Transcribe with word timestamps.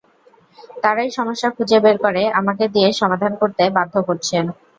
তারাই 0.83 1.09
সমস্যা 1.11 1.49
খুঁজে 1.55 1.77
বের 1.83 1.97
করে 2.05 2.23
আমাকে 2.39 2.63
দিয়ে 2.73 2.89
সমাধান 3.01 3.33
করতে 3.41 3.63
বাধ্য 3.77 3.95
করছেন। 4.07 4.45